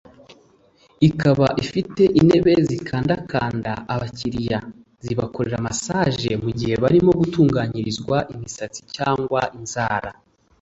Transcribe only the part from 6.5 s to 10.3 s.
ihe barimo gutunganyirizwa imisatsi cyangwa inzara